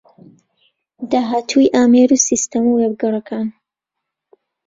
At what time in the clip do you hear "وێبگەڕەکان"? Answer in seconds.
2.79-3.47